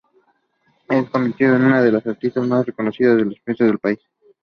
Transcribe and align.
Se 0.87 0.87
fue 1.03 1.11
convirtiendo 1.11 1.57
en 1.57 1.65
una 1.65 1.81
de 1.83 1.91
las 1.91 2.07
artistas 2.07 2.47
más 2.47 2.65
reconocidas 2.65 3.19
e 3.19 3.21
influyentes 3.21 3.57
del 3.67 3.77
país. 3.77 3.99